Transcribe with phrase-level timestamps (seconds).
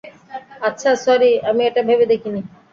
[0.61, 2.41] আচ্ছা, স্যরি, আমি এটা ভেবে দেখিনি।